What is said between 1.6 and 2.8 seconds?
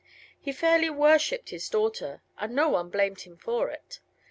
daughter, and no